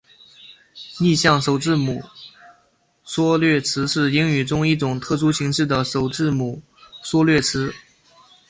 [0.97, 2.03] 逆向首字母
[3.03, 6.63] 缩略词是英语中一种特殊形式的首字母
[7.03, 7.71] 缩略词。